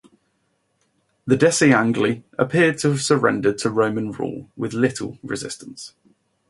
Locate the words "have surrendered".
2.89-3.59